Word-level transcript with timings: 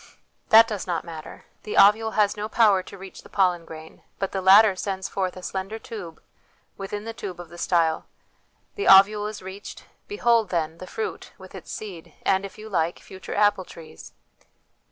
That 0.49 0.67
does 0.67 0.87
not 0.87 1.03
matter; 1.05 1.45
the 1.61 1.77
ovule 1.77 2.13
has 2.17 2.35
no 2.35 2.49
power 2.49 2.81
to 2.81 2.97
reach 2.97 3.21
the 3.21 3.29
pollen 3.29 3.65
grain, 3.65 4.01
but 4.17 4.31
the 4.31 4.41
latter 4.41 4.75
sends 4.75 5.07
forth 5.07 5.37
a 5.37 5.43
slender 5.43 5.77
tube, 5.77 6.19
within 6.75 7.05
the 7.05 7.13
tube 7.13 7.39
of 7.39 7.49
the 7.49 7.57
style; 7.59 8.07
the 8.73 8.87
ovule 8.87 9.27
is 9.27 9.43
reached; 9.43 9.83
behold, 10.07 10.49
then, 10.49 10.79
the 10.79 10.87
fruit, 10.87 11.33
with 11.37 11.53
its 11.53 11.71
seed, 11.71 12.15
and, 12.23 12.45
if 12.45 12.57
you 12.57 12.67
like, 12.67 12.97
future 12.97 13.35
apple 13.35 13.63
trees 13.63 14.11